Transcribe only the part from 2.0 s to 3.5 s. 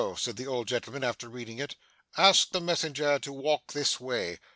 'ask the messenger to